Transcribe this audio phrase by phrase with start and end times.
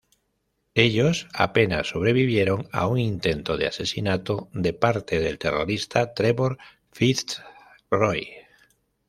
[0.73, 6.57] Ellos apenas sobrevivieron a un intento de asesinato de parte del terrorista Trevor
[6.91, 8.27] Fitzroy.